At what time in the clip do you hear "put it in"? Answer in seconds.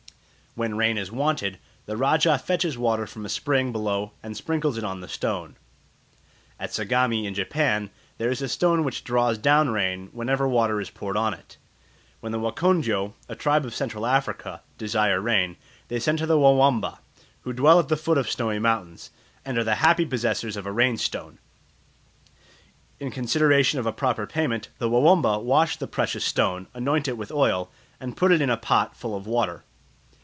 28.17-28.49